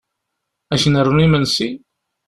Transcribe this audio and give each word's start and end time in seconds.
Ad 0.73 0.79
k-nernu 0.81 1.21
imesnsi? 1.25 1.69